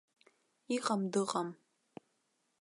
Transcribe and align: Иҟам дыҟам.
Иҟам 0.75 1.01
дыҟам. 1.11 1.49